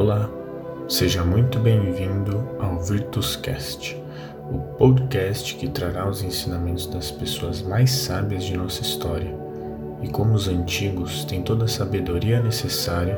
Olá, 0.00 0.30
seja 0.88 1.22
muito 1.22 1.58
bem-vindo 1.58 2.56
ao 2.58 2.80
Virtuscast, 2.80 4.02
o 4.50 4.58
podcast 4.78 5.54
que 5.56 5.68
trará 5.68 6.08
os 6.08 6.22
ensinamentos 6.22 6.86
das 6.86 7.10
pessoas 7.10 7.60
mais 7.60 7.90
sábias 7.90 8.44
de 8.44 8.56
nossa 8.56 8.80
história 8.80 9.30
e 10.00 10.08
como 10.08 10.32
os 10.32 10.48
antigos 10.48 11.26
têm 11.26 11.42
toda 11.42 11.66
a 11.66 11.68
sabedoria 11.68 12.40
necessária 12.40 13.16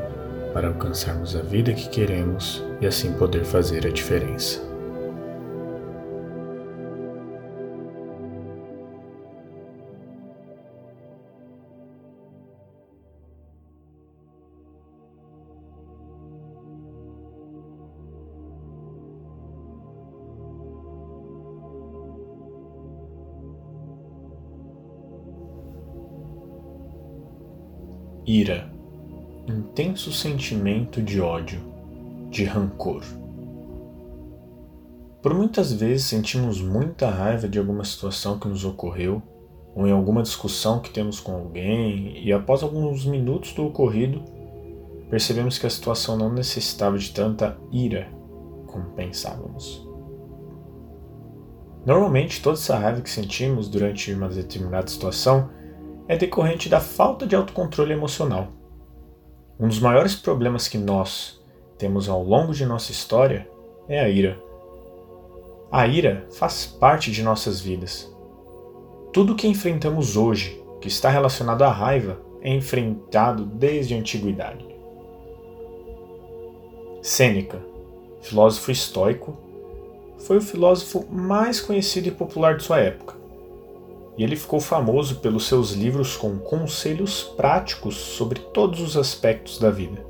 para 0.52 0.66
alcançarmos 0.66 1.37
a 1.37 1.42
vida 1.42 1.73
que 1.73 1.88
queremos 1.88 2.60
e 2.80 2.87
assim 2.88 3.12
poder 3.12 3.45
fazer 3.45 3.87
a 3.87 3.91
diferença. 3.91 4.71
Ira 28.24 28.70
intenso 29.48 30.12
sentimento 30.12 31.02
de 31.02 31.20
ódio, 31.20 31.60
de 32.30 32.45
rancor. 32.45 33.02
Por 35.20 35.34
muitas 35.34 35.72
vezes 35.72 36.04
sentimos 36.06 36.60
muita 36.60 37.10
raiva 37.10 37.48
de 37.48 37.58
alguma 37.58 37.84
situação 37.84 38.38
que 38.38 38.46
nos 38.46 38.64
ocorreu, 38.64 39.20
ou 39.74 39.86
em 39.86 39.90
alguma 39.90 40.22
discussão 40.22 40.79
que 40.79 40.90
temos 40.90 41.18
com 41.18 41.32
alguém, 41.32 42.23
e 42.24 42.32
após 42.32 42.62
alguns 42.62 43.04
minutos 43.04 43.52
do 43.52 43.66
ocorrido, 43.66 44.23
percebemos 45.10 45.59
que 45.59 45.66
a 45.66 45.70
situação 45.70 46.16
não 46.16 46.32
necessitava 46.32 46.96
de 46.96 47.10
tanta 47.10 47.57
ira 47.73 48.09
como 48.66 48.90
pensávamos. 48.90 49.84
Normalmente, 51.84 52.40
toda 52.40 52.57
essa 52.57 52.79
raiva 52.79 53.01
que 53.01 53.10
sentimos 53.10 53.68
durante 53.68 54.12
uma 54.14 54.29
determinada 54.29 54.86
situação 54.86 55.51
é 56.13 56.16
decorrente 56.16 56.68
da 56.68 56.79
falta 56.79 57.27
de 57.27 57.35
autocontrole 57.35 57.91
emocional. 57.91 58.49
Um 59.59 59.66
dos 59.66 59.80
maiores 59.80 60.15
problemas 60.15 60.69
que 60.69 60.77
nós 60.77 61.43
temos 61.79 62.07
ao 62.07 62.23
longo 62.23 62.52
de 62.52 62.66
nossa 62.66 62.93
história 62.93 63.49
é 63.88 63.99
a 63.99 64.10
ira. 64.10 64.38
A 65.71 65.87
ira 65.87 66.27
faz 66.32 66.66
parte 66.66 67.10
de 67.10 67.22
nossas 67.22 67.62
vidas. 67.62 68.15
Tudo 69.10 69.34
que 69.34 69.49
enfrentamos 69.49 70.15
hoje, 70.15 70.62
que 70.82 70.88
está 70.88 71.09
relacionado 71.09 71.62
à 71.62 71.71
raiva, 71.71 72.21
é 72.43 72.50
enfrentado 72.50 73.47
desde 73.47 73.94
a 73.94 73.97
antiguidade. 73.97 74.66
Sêneca, 77.00 77.59
filósofo 78.21 78.71
estoico, 78.71 79.34
foi 80.19 80.37
o 80.37 80.43
filósofo 80.43 81.06
mais 81.10 81.59
conhecido 81.59 82.09
e 82.09 82.10
popular 82.10 82.59
de 82.59 82.65
sua 82.65 82.81
época 82.81 83.22
e 84.16 84.25
ele 84.25 84.37
ficou 84.37 84.60
famoso 84.60 85.16
pelos 85.16 85.47
seus 85.47 85.72
livros 85.72 86.16
com 86.16 86.38
conselhos 86.38 87.22
práticos 87.37 87.97
sobre 87.97 88.41
todos 88.41 88.81
os 88.81 88.97
aspectos 88.97 89.59
da 89.59 89.71
vida. 89.71 90.04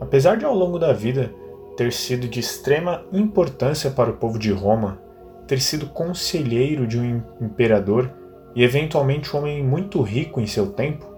Apesar 0.00 0.36
de 0.36 0.44
ao 0.44 0.54
longo 0.54 0.78
da 0.78 0.92
vida 0.92 1.32
ter 1.76 1.92
sido 1.92 2.28
de 2.28 2.40
extrema 2.40 3.04
importância 3.12 3.90
para 3.90 4.10
o 4.10 4.16
povo 4.16 4.38
de 4.38 4.50
Roma, 4.50 5.00
ter 5.46 5.60
sido 5.60 5.86
conselheiro 5.86 6.86
de 6.86 6.98
um 6.98 7.22
imperador 7.40 8.10
e 8.54 8.62
eventualmente 8.64 9.34
um 9.34 9.40
homem 9.40 9.62
muito 9.62 10.02
rico 10.02 10.40
em 10.40 10.46
seu 10.46 10.72
tempo, 10.72 11.16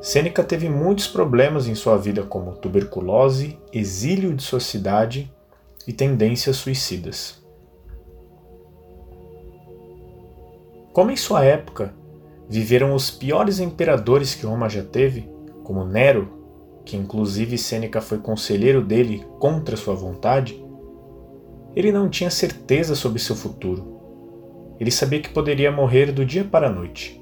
Sêneca 0.00 0.44
teve 0.44 0.68
muitos 0.68 1.06
problemas 1.06 1.66
em 1.66 1.74
sua 1.74 1.96
vida, 1.96 2.22
como 2.22 2.56
tuberculose, 2.56 3.58
exílio 3.72 4.34
de 4.34 4.42
sua 4.42 4.60
cidade 4.60 5.32
e 5.86 5.94
tendências 5.94 6.56
suicidas. 6.56 7.43
Como 10.94 11.10
em 11.10 11.16
sua 11.16 11.44
época 11.44 11.92
viveram 12.48 12.94
os 12.94 13.10
piores 13.10 13.58
imperadores 13.58 14.32
que 14.32 14.46
Roma 14.46 14.68
já 14.68 14.84
teve, 14.84 15.28
como 15.64 15.84
Nero, 15.84 16.28
que 16.84 16.96
inclusive 16.96 17.58
Sêneca 17.58 18.00
foi 18.00 18.18
conselheiro 18.18 18.80
dele 18.80 19.26
contra 19.40 19.76
sua 19.76 19.96
vontade, 19.96 20.64
ele 21.74 21.90
não 21.90 22.08
tinha 22.08 22.30
certeza 22.30 22.94
sobre 22.94 23.18
seu 23.18 23.34
futuro. 23.34 23.92
Ele 24.78 24.92
sabia 24.92 25.20
que 25.20 25.30
poderia 25.30 25.72
morrer 25.72 26.12
do 26.12 26.24
dia 26.24 26.44
para 26.44 26.68
a 26.68 26.72
noite. 26.72 27.20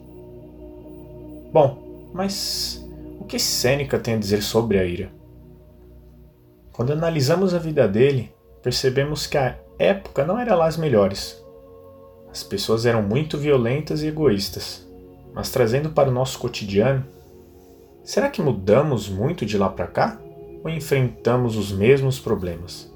Bom, 1.50 2.10
mas 2.12 2.86
o 3.18 3.24
que 3.24 3.38
Sêneca 3.38 3.98
tem 3.98 4.14
a 4.14 4.18
dizer 4.18 4.42
sobre 4.42 4.78
a 4.78 4.84
ira? 4.84 5.10
Quando 6.72 6.92
analisamos 6.92 7.54
a 7.54 7.58
vida 7.58 7.88
dele, 7.88 8.34
percebemos 8.62 9.26
que 9.26 9.38
a 9.38 9.56
época 9.78 10.26
não 10.26 10.38
era 10.38 10.54
lá 10.54 10.66
as 10.66 10.76
melhores. 10.76 11.41
As 12.32 12.42
pessoas 12.42 12.86
eram 12.86 13.02
muito 13.02 13.36
violentas 13.36 14.02
e 14.02 14.06
egoístas. 14.06 14.88
Mas 15.34 15.50
trazendo 15.50 15.90
para 15.90 16.08
o 16.08 16.12
nosso 16.12 16.38
cotidiano, 16.38 17.04
será 18.02 18.30
que 18.30 18.40
mudamos 18.40 19.06
muito 19.06 19.44
de 19.44 19.58
lá 19.58 19.68
para 19.68 19.86
cá 19.86 20.18
ou 20.64 20.70
enfrentamos 20.70 21.58
os 21.58 21.70
mesmos 21.70 22.18
problemas? 22.18 22.90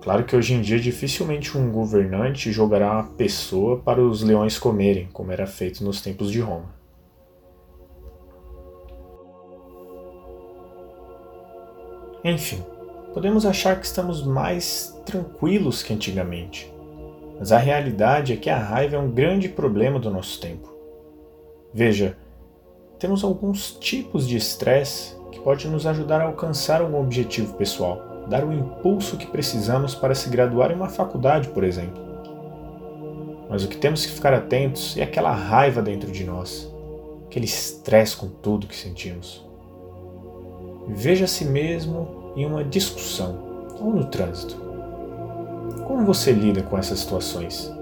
Claro 0.00 0.24
que 0.24 0.34
hoje 0.34 0.54
em 0.54 0.62
dia 0.62 0.80
dificilmente 0.80 1.56
um 1.56 1.70
governante 1.70 2.50
jogará 2.50 2.92
uma 2.92 3.04
pessoa 3.04 3.78
para 3.78 4.00
os 4.02 4.22
leões 4.22 4.58
comerem, 4.58 5.08
como 5.12 5.30
era 5.30 5.46
feito 5.46 5.84
nos 5.84 6.00
tempos 6.00 6.30
de 6.32 6.40
Roma. 6.40 6.74
Enfim, 12.24 12.64
podemos 13.12 13.44
achar 13.44 13.78
que 13.78 13.84
estamos 13.84 14.24
mais 14.24 14.98
tranquilos 15.04 15.82
que 15.82 15.92
antigamente. 15.92 16.72
Mas 17.42 17.50
a 17.50 17.58
realidade 17.58 18.32
é 18.32 18.36
que 18.36 18.48
a 18.48 18.56
raiva 18.56 18.94
é 18.94 18.98
um 19.00 19.10
grande 19.10 19.48
problema 19.48 19.98
do 19.98 20.08
nosso 20.08 20.40
tempo. 20.40 20.72
Veja, 21.74 22.16
temos 23.00 23.24
alguns 23.24 23.72
tipos 23.72 24.28
de 24.28 24.36
estresse 24.36 25.16
que 25.32 25.40
pode 25.40 25.66
nos 25.66 25.84
ajudar 25.84 26.20
a 26.20 26.26
alcançar 26.26 26.80
um 26.82 26.96
objetivo 26.96 27.54
pessoal, 27.54 28.00
dar 28.28 28.44
o 28.44 28.52
impulso 28.52 29.16
que 29.16 29.26
precisamos 29.26 29.92
para 29.92 30.14
se 30.14 30.30
graduar 30.30 30.70
em 30.70 30.76
uma 30.76 30.88
faculdade, 30.88 31.48
por 31.48 31.64
exemplo. 31.64 32.00
Mas 33.50 33.64
o 33.64 33.68
que 33.68 33.76
temos 33.76 34.06
que 34.06 34.12
ficar 34.12 34.32
atentos 34.32 34.96
é 34.96 35.02
aquela 35.02 35.32
raiva 35.32 35.82
dentro 35.82 36.12
de 36.12 36.22
nós, 36.22 36.72
aquele 37.26 37.46
estresse 37.46 38.16
com 38.16 38.28
tudo 38.28 38.68
que 38.68 38.76
sentimos. 38.76 39.44
Veja 40.86 41.24
a 41.24 41.28
si 41.28 41.44
mesmo 41.44 42.32
em 42.36 42.46
uma 42.46 42.62
discussão 42.62 43.66
ou 43.80 43.92
no 43.92 44.04
trânsito. 44.04 44.71
Como 45.86 46.04
você 46.04 46.32
lida 46.32 46.62
com 46.62 46.78
essas 46.78 47.00
situações? 47.00 47.72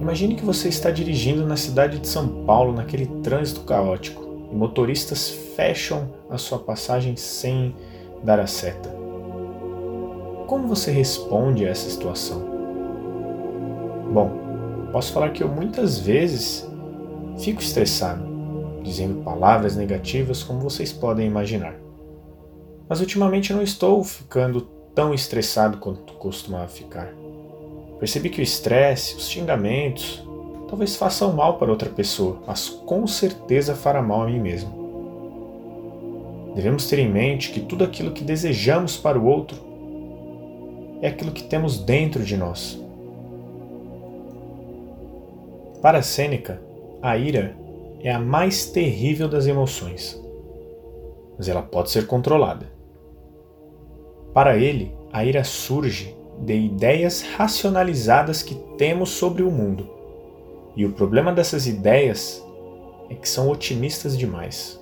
Imagine 0.00 0.34
que 0.34 0.44
você 0.44 0.68
está 0.68 0.90
dirigindo 0.90 1.46
na 1.46 1.56
cidade 1.56 1.98
de 1.98 2.08
São 2.08 2.44
Paulo 2.44 2.72
naquele 2.72 3.06
trânsito 3.22 3.60
caótico 3.60 4.48
e 4.50 4.54
motoristas 4.54 5.30
fecham 5.54 6.12
a 6.28 6.36
sua 6.36 6.58
passagem 6.58 7.16
sem 7.16 7.74
dar 8.22 8.40
a 8.40 8.46
seta. 8.46 8.90
Como 10.46 10.66
você 10.66 10.90
responde 10.90 11.64
a 11.64 11.70
essa 11.70 11.88
situação? 11.88 12.42
Bom, 14.12 14.88
posso 14.90 15.12
falar 15.12 15.30
que 15.30 15.42
eu 15.42 15.48
muitas 15.48 15.98
vezes 15.98 16.68
fico 17.38 17.62
estressado, 17.62 18.24
dizendo 18.82 19.22
palavras 19.22 19.76
negativas 19.76 20.42
como 20.42 20.60
vocês 20.60 20.92
podem 20.92 21.26
imaginar. 21.26 21.74
Mas 22.88 23.00
ultimamente 23.00 23.52
não 23.52 23.62
estou 23.62 24.02
ficando 24.04 24.68
tão 24.94 25.12
estressado 25.14 25.78
quanto 25.78 26.12
costumava 26.14 26.68
ficar. 26.68 27.12
Percebi 27.98 28.30
que 28.30 28.40
o 28.40 28.42
estresse, 28.42 29.16
os 29.16 29.28
xingamentos, 29.28 30.22
talvez 30.68 30.96
façam 30.96 31.32
mal 31.32 31.58
para 31.58 31.70
outra 31.70 31.88
pessoa, 31.88 32.42
mas 32.46 32.68
com 32.68 33.06
certeza 33.06 33.74
fará 33.74 34.02
mal 34.02 34.22
a 34.22 34.26
mim 34.26 34.40
mesmo. 34.40 34.82
Devemos 36.54 36.86
ter 36.86 36.98
em 36.98 37.10
mente 37.10 37.50
que 37.50 37.60
tudo 37.60 37.84
aquilo 37.84 38.12
que 38.12 38.24
desejamos 38.24 38.96
para 38.96 39.18
o 39.18 39.24
outro 39.24 39.56
é 41.00 41.08
aquilo 41.08 41.32
que 41.32 41.44
temos 41.44 41.78
dentro 41.78 42.24
de 42.24 42.36
nós. 42.36 42.78
Para 45.80 46.02
Sêneca, 46.02 46.60
a 47.00 47.16
ira 47.16 47.56
é 48.00 48.12
a 48.12 48.18
mais 48.20 48.66
terrível 48.66 49.28
das 49.28 49.46
emoções, 49.46 50.20
mas 51.36 51.48
ela 51.48 51.62
pode 51.62 51.90
ser 51.90 52.06
controlada. 52.06 52.66
Para 54.32 54.56
ele, 54.56 54.94
a 55.12 55.24
ira 55.24 55.44
surge 55.44 56.16
de 56.38 56.54
ideias 56.54 57.22
racionalizadas 57.22 58.42
que 58.42 58.54
temos 58.76 59.10
sobre 59.10 59.42
o 59.42 59.50
mundo. 59.50 59.88
E 60.74 60.86
o 60.86 60.92
problema 60.92 61.32
dessas 61.32 61.66
ideias 61.66 62.42
é 63.10 63.14
que 63.14 63.28
são 63.28 63.50
otimistas 63.50 64.16
demais. 64.16 64.80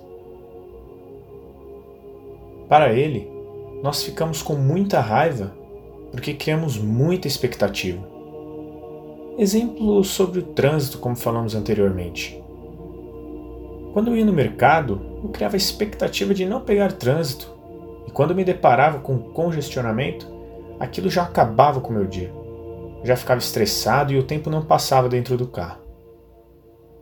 Para 2.69 2.93
ele, 2.93 3.29
nós 3.83 4.01
ficamos 4.01 4.41
com 4.41 4.53
muita 4.55 5.01
raiva 5.01 5.53
porque 6.11 6.33
criamos 6.33 6.77
muita 6.77 7.27
expectativa. 7.27 8.01
Exemplo 9.37 10.03
sobre 10.03 10.39
o 10.39 10.43
trânsito, 10.43 10.97
como 10.97 11.15
falamos 11.15 11.55
anteriormente. 11.55 12.41
Quando 13.93 14.09
eu 14.09 14.17
ia 14.17 14.25
no 14.25 14.31
mercado, 14.31 15.01
eu 15.23 15.29
criava 15.29 15.55
a 15.55 15.57
expectativa 15.57 16.33
de 16.33 16.45
não 16.45 16.61
pegar 16.61 16.93
trânsito, 16.93 17.53
quando 18.13 18.35
me 18.35 18.43
deparava 18.43 18.99
com 18.99 19.17
congestionamento, 19.17 20.27
aquilo 20.79 21.09
já 21.09 21.23
acabava 21.23 21.79
com 21.79 21.89
o 21.89 21.93
meu 21.93 22.05
dia. 22.05 22.31
Já 23.03 23.15
ficava 23.15 23.39
estressado 23.39 24.13
e 24.13 24.17
o 24.17 24.23
tempo 24.23 24.49
não 24.49 24.63
passava 24.63 25.09
dentro 25.09 25.37
do 25.37 25.47
carro. 25.47 25.81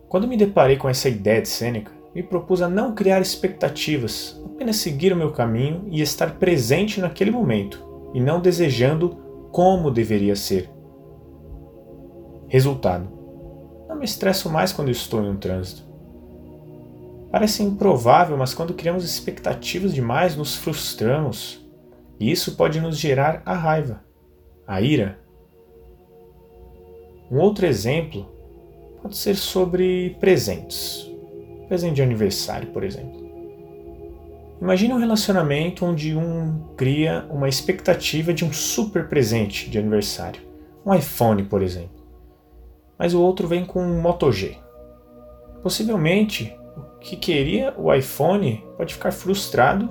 Quando 0.07 0.27
me 0.27 0.37
deparei 0.37 0.77
com 0.77 0.89
essa 0.89 1.09
ideia 1.09 1.41
de 1.41 1.47
Sêneca, 1.47 1.91
me 2.13 2.23
propus 2.23 2.61
a 2.61 2.69
não 2.69 2.95
criar 2.95 3.21
expectativas, 3.21 4.41
apenas 4.45 4.77
seguir 4.77 5.13
o 5.13 5.15
meu 5.15 5.31
caminho 5.31 5.83
e 5.87 6.01
estar 6.01 6.35
presente 6.35 6.99
naquele 6.99 7.31
momento, 7.31 7.85
e 8.13 8.19
não 8.19 8.41
desejando 8.41 9.17
como 9.51 9.91
deveria 9.91 10.35
ser. 10.35 10.69
Resultado: 12.47 13.07
não 13.87 13.95
me 13.95 14.05
estresso 14.05 14.49
mais 14.49 14.71
quando 14.73 14.89
estou 14.89 15.23
em 15.23 15.29
um 15.29 15.37
trânsito. 15.37 15.88
Parece 17.31 17.61
improvável, 17.61 18.35
mas 18.37 18.53
quando 18.53 18.73
criamos 18.73 19.03
expectativas 19.03 19.93
demais, 19.93 20.35
nos 20.35 20.55
frustramos. 20.55 21.65
E 22.19 22.31
isso 22.31 22.55
pode 22.55 22.81
nos 22.81 22.97
gerar 22.97 23.41
a 23.45 23.53
raiva, 23.53 24.03
a 24.67 24.81
ira. 24.81 25.19
Um 27.31 27.37
outro 27.37 27.65
exemplo 27.65 28.27
pode 29.01 29.15
ser 29.15 29.35
sobre 29.35 30.17
presentes. 30.19 31.07
Presente 31.67 31.95
de 31.95 32.01
aniversário, 32.01 32.69
por 32.69 32.83
exemplo. 32.83 33.19
Imagine 34.61 34.93
um 34.93 34.97
relacionamento 34.97 35.85
onde 35.85 36.13
um 36.15 36.73
cria 36.75 37.25
uma 37.29 37.47
expectativa 37.47 38.33
de 38.33 38.43
um 38.43 38.51
super 38.51 39.07
presente 39.07 39.69
de 39.69 39.77
aniversário, 39.77 40.41
um 40.85 40.93
iPhone, 40.93 41.43
por 41.43 41.61
exemplo, 41.61 42.03
mas 42.97 43.13
o 43.13 43.21
outro 43.21 43.47
vem 43.47 43.63
com 43.63 43.81
um 43.81 44.01
Moto 44.01 44.29
G. 44.33 44.57
Possivelmente, 45.63 46.58
que 47.01 47.15
queria 47.15 47.73
o 47.77 47.93
iPhone 47.93 48.63
pode 48.77 48.93
ficar 48.93 49.11
frustrado 49.11 49.89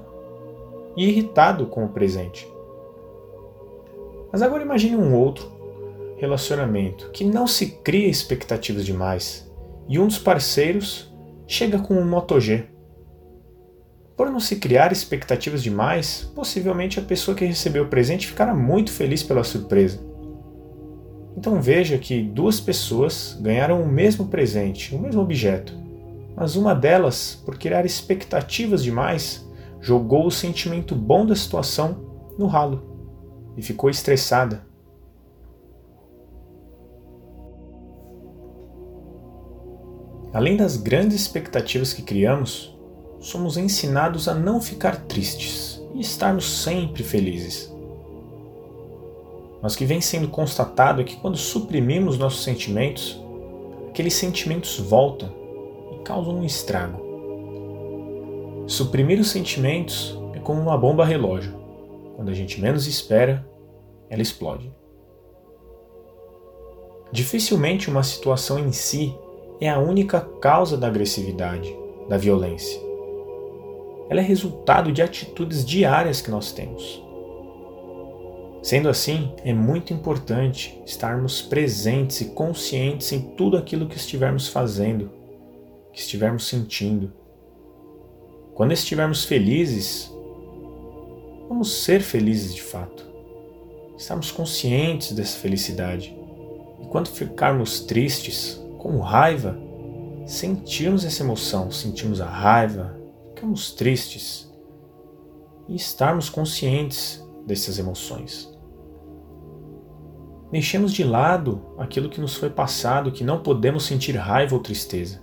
e 0.97 1.09
irritado 1.09 1.67
com 1.67 1.85
o 1.85 1.89
presente. 1.89 2.47
Mas 4.33 4.43
agora 4.43 4.63
imagine 4.63 4.97
um 4.97 5.15
outro 5.15 5.51
relacionamento 6.19 7.11
que 7.11 7.25
não 7.25 7.47
se 7.47 7.67
cria 7.67 8.09
expectativas 8.09 8.85
demais 8.85 9.51
e 9.89 9.99
um 9.99 10.07
dos 10.07 10.19
parceiros 10.19 11.11
chega 11.47 11.79
com 11.79 11.95
um 11.95 12.07
Moto 12.07 12.39
G. 12.39 12.67
Por 14.17 14.29
não 14.31 14.41
se 14.41 14.57
criar 14.57 14.91
expectativas 14.91 15.63
demais, 15.63 16.31
possivelmente 16.35 16.99
a 16.99 17.03
pessoa 17.03 17.37
que 17.37 17.45
recebeu 17.45 17.85
o 17.85 17.89
presente 17.89 18.27
ficará 18.27 18.53
muito 18.53 18.91
feliz 18.91 19.23
pela 19.23 19.45
surpresa. 19.45 20.01
Então 21.37 21.63
veja 21.63 21.97
que 21.97 22.21
duas 22.21 22.59
pessoas 22.59 23.39
ganharam 23.41 23.81
o 23.81 23.89
mesmo 23.89 24.27
presente, 24.27 24.95
o 24.95 24.99
mesmo 24.99 25.23
objeto, 25.23 25.73
mas 26.39 26.55
uma 26.55 26.73
delas, 26.73 27.35
por 27.45 27.59
criar 27.59 27.85
expectativas 27.85 28.85
demais, 28.85 29.45
jogou 29.81 30.25
o 30.25 30.31
sentimento 30.31 30.95
bom 30.95 31.27
da 31.27 31.35
situação 31.35 31.99
no 32.39 32.47
ralo 32.47 32.81
e 33.57 33.63
ficou 33.63 33.91
estressada. 33.91 34.65
Além 40.33 40.57
das 40.57 40.77
grandes 40.77 41.21
expectativas 41.21 41.93
que 41.93 42.03
criamos, 42.03 42.73
somos 43.19 43.57
ensinados 43.57 44.29
a 44.29 44.35
não 44.35 44.61
ficar 44.61 44.95
tristes 45.07 45.83
e 45.93 46.01
estarmos 46.01 46.63
sempre 46.63 47.03
felizes. 47.03 47.75
Mas 49.61 49.75
o 49.75 49.79
que 49.79 49.85
vem 49.85 50.01
sendo 50.01 50.29
constatado 50.29 51.01
é 51.01 51.05
que 51.05 51.17
quando 51.17 51.37
suprimimos 51.37 52.17
nossos 52.17 52.45
sentimentos, 52.45 53.21
aqueles 53.89 54.15
sentimentos 54.15 54.79
voltam 54.79 55.38
causam 56.09 56.39
um 56.39 56.45
estrago. 56.45 56.99
Suprimir 58.67 59.21
os 59.21 59.29
sentimentos 59.29 60.19
é 60.33 60.39
como 60.39 60.59
uma 60.59 60.79
bomba 60.79 61.05
relógio. 61.05 61.55
Quando 62.17 62.31
a 62.31 62.35
gente 62.35 62.59
menos 62.63 62.87
espera, 62.87 63.47
ela 64.09 64.23
explode. 64.23 64.73
Dificilmente 67.13 67.91
uma 67.91 68.03
situação 68.03 68.59
em 68.59 68.73
si 68.73 69.15
é 69.61 69.69
a 69.69 69.79
única 69.79 70.19
causa 70.41 70.79
da 70.79 70.87
agressividade, 70.87 71.77
da 72.09 72.17
violência. 72.17 72.81
Ela 74.09 74.21
é 74.21 74.25
resultado 74.25 74.91
de 74.91 75.03
atitudes 75.03 75.63
diárias 75.63 76.23
que 76.23 76.31
nós 76.31 76.53
temos. 76.53 77.05
Sendo 78.63 78.89
assim, 78.89 79.31
é 79.45 79.53
muito 79.53 79.93
importante 79.93 80.81
estarmos 80.87 81.43
presentes 81.43 82.23
e 82.23 82.31
conscientes 82.31 83.13
em 83.13 83.21
tudo 83.21 83.59
aquilo 83.59 83.87
que 83.87 83.97
estivermos 83.97 84.49
fazendo, 84.49 85.18
que 85.93 86.01
estivermos 86.01 86.47
sentindo. 86.47 87.13
Quando 88.55 88.73
estivermos 88.73 89.25
felizes, 89.25 90.13
vamos 91.49 91.73
ser 91.83 92.01
felizes 92.01 92.55
de 92.55 92.63
fato. 92.63 93.07
Estarmos 93.97 94.31
conscientes 94.31 95.13
dessa 95.13 95.39
felicidade. 95.39 96.17
E 96.81 96.87
quando 96.87 97.09
ficarmos 97.09 97.81
tristes, 97.81 98.61
com 98.79 98.99
raiva, 99.01 99.59
sentirmos 100.27 101.05
essa 101.05 101.23
emoção, 101.23 101.71
sentimos 101.71 102.21
a 102.21 102.27
raiva, 102.27 102.97
ficamos 103.35 103.73
tristes 103.73 104.49
e 105.69 105.75
estarmos 105.75 106.29
conscientes 106.29 107.25
dessas 107.47 107.79
emoções. 107.79 108.53
Deixemos 110.51 110.93
de 110.93 111.05
lado 111.05 111.75
aquilo 111.77 112.09
que 112.09 112.21
nos 112.21 112.35
foi 112.35 112.49
passado, 112.49 113.13
que 113.13 113.23
não 113.23 113.43
podemos 113.43 113.85
sentir 113.85 114.17
raiva 114.17 114.55
ou 114.55 114.63
tristeza. 114.63 115.21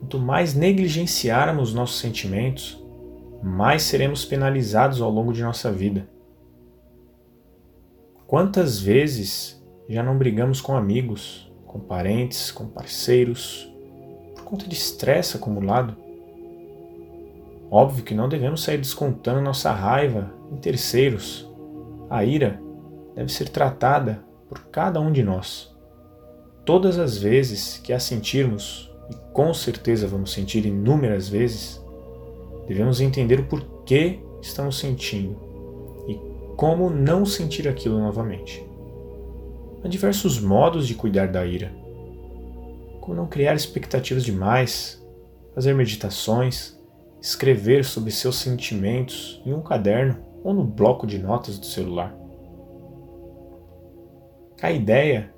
Quanto 0.00 0.18
mais 0.18 0.54
negligenciarmos 0.54 1.74
nossos 1.74 2.00
sentimentos, 2.00 2.82
mais 3.42 3.82
seremos 3.82 4.24
penalizados 4.24 5.00
ao 5.00 5.10
longo 5.10 5.32
de 5.32 5.42
nossa 5.42 5.70
vida. 5.70 6.08
Quantas 8.26 8.80
vezes 8.80 9.62
já 9.88 10.02
não 10.02 10.16
brigamos 10.16 10.60
com 10.60 10.74
amigos, 10.74 11.52
com 11.66 11.78
parentes, 11.78 12.50
com 12.50 12.66
parceiros, 12.66 13.70
por 14.34 14.44
conta 14.44 14.66
de 14.66 14.74
estresse 14.74 15.36
acumulado? 15.36 15.96
Óbvio 17.70 18.02
que 18.02 18.14
não 18.14 18.28
devemos 18.28 18.62
sair 18.62 18.78
descontando 18.78 19.40
nossa 19.40 19.70
raiva 19.70 20.32
em 20.50 20.56
terceiros. 20.56 21.48
A 22.08 22.24
ira 22.24 22.60
deve 23.14 23.30
ser 23.30 23.48
tratada 23.48 24.24
por 24.48 24.64
cada 24.66 24.98
um 24.98 25.12
de 25.12 25.22
nós. 25.22 25.72
Todas 26.64 26.98
as 26.98 27.18
vezes 27.18 27.78
que 27.78 27.92
a 27.92 28.00
sentirmos, 28.00 28.89
e 29.10 29.14
com 29.32 29.52
certeza 29.52 30.06
vamos 30.06 30.32
sentir 30.32 30.64
inúmeras 30.64 31.28
vezes, 31.28 31.84
devemos 32.66 33.00
entender 33.00 33.40
o 33.40 33.46
porquê 33.46 34.20
estamos 34.40 34.78
sentindo 34.78 35.36
e 36.08 36.18
como 36.56 36.88
não 36.88 37.26
sentir 37.26 37.68
aquilo 37.68 37.98
novamente. 37.98 38.64
Há 39.82 39.88
diversos 39.88 40.38
modos 40.38 40.86
de 40.86 40.94
cuidar 40.94 41.28
da 41.28 41.44
ira, 41.44 41.72
como 43.00 43.16
não 43.16 43.26
criar 43.26 43.54
expectativas 43.54 44.24
demais, 44.24 45.04
fazer 45.54 45.74
meditações, 45.74 46.78
escrever 47.20 47.84
sobre 47.84 48.10
seus 48.10 48.36
sentimentos 48.36 49.42
em 49.44 49.52
um 49.52 49.62
caderno 49.62 50.18
ou 50.44 50.54
no 50.54 50.64
bloco 50.64 51.06
de 51.06 51.18
notas 51.18 51.58
do 51.58 51.66
celular. 51.66 52.14
A 54.62 54.70
ideia 54.70 55.32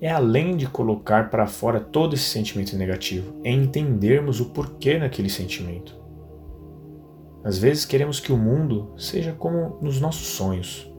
é 0.00 0.10
além 0.10 0.56
de 0.56 0.66
colocar 0.66 1.28
para 1.28 1.46
fora 1.46 1.78
todo 1.78 2.14
esse 2.14 2.24
sentimento 2.24 2.76
negativo, 2.76 3.40
é 3.44 3.50
entendermos 3.50 4.40
o 4.40 4.46
porquê 4.46 4.98
naquele 4.98 5.28
sentimento. 5.28 5.94
Às 7.44 7.58
vezes 7.58 7.84
queremos 7.84 8.20
que 8.20 8.32
o 8.32 8.36
mundo 8.36 8.94
seja 8.96 9.32
como 9.32 9.78
nos 9.82 10.00
nossos 10.00 10.28
sonhos, 10.28 10.90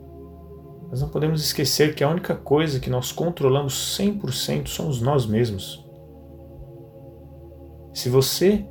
mas 0.89 1.01
não 1.01 1.10
podemos 1.10 1.43
esquecer 1.43 1.96
que 1.96 2.03
a 2.03 2.10
única 2.10 2.36
coisa 2.36 2.79
que 2.79 2.89
nós 2.89 3.12
controlamos 3.12 3.98
100% 3.98 4.67
somos 4.67 5.01
nós 5.01 5.25
mesmos. 5.25 5.88
Se 7.93 8.10
você 8.10 8.65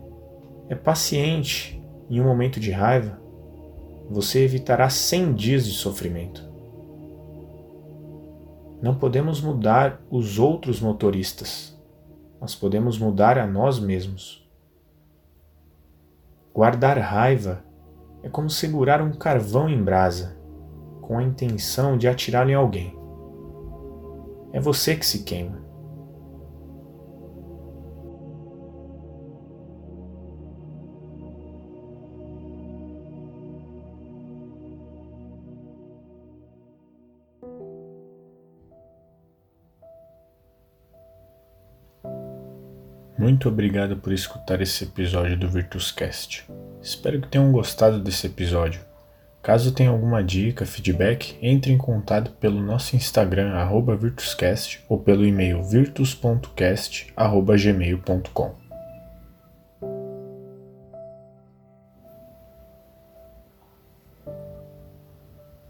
é 0.68 0.74
paciente 0.74 1.82
em 2.08 2.20
um 2.20 2.24
momento 2.24 2.60
de 2.60 2.70
raiva, 2.70 3.20
você 4.08 4.44
evitará 4.44 4.90
100 4.90 5.34
dias 5.34 5.64
de 5.64 5.72
sofrimento. 5.72 6.49
Não 8.82 8.94
podemos 8.94 9.40
mudar 9.40 10.00
os 10.10 10.38
outros 10.38 10.80
motoristas, 10.80 11.78
mas 12.40 12.54
podemos 12.54 12.98
mudar 12.98 13.38
a 13.38 13.46
nós 13.46 13.78
mesmos. 13.78 14.48
Guardar 16.54 16.98
raiva 16.98 17.62
é 18.22 18.28
como 18.28 18.48
segurar 18.48 19.02
um 19.02 19.12
carvão 19.12 19.68
em 19.68 19.82
brasa, 19.82 20.36
com 21.02 21.18
a 21.18 21.22
intenção 21.22 21.98
de 21.98 22.08
atirá-lo 22.08 22.50
em 22.50 22.54
alguém. 22.54 22.98
É 24.52 24.58
você 24.58 24.96
que 24.96 25.06
se 25.06 25.24
queima. 25.24 25.69
Muito 43.20 43.48
obrigado 43.50 43.98
por 43.98 44.14
escutar 44.14 44.62
esse 44.62 44.84
episódio 44.84 45.36
do 45.36 45.46
Virtuscast. 45.46 46.50
Espero 46.80 47.20
que 47.20 47.28
tenham 47.28 47.52
gostado 47.52 48.00
desse 48.00 48.26
episódio. 48.26 48.80
Caso 49.42 49.72
tenha 49.72 49.90
alguma 49.90 50.24
dica, 50.24 50.64
feedback, 50.64 51.36
entre 51.42 51.70
em 51.70 51.76
contato 51.76 52.30
pelo 52.40 52.62
nosso 52.62 52.96
Instagram 52.96 53.52
@virtuscast 53.98 54.82
ou 54.88 54.98
pelo 54.98 55.26
e-mail 55.26 55.62
virtus.cast@gmail.com. 55.62 58.54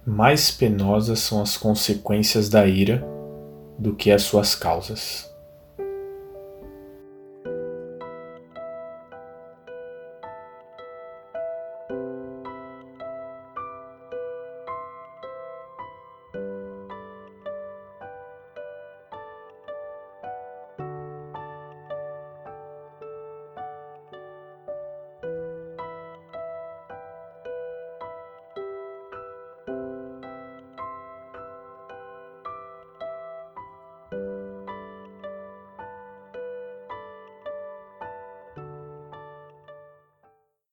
Mais 0.06 0.52
penosas 0.52 1.18
são 1.18 1.42
as 1.42 1.56
consequências 1.56 2.48
da 2.48 2.64
ira 2.64 3.04
do 3.76 3.96
que 3.96 4.12
as 4.12 4.22
suas 4.22 4.54
causas. 4.54 5.29